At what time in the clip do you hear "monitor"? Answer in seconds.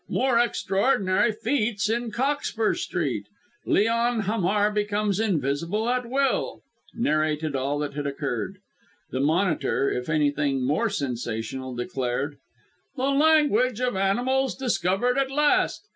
9.19-9.91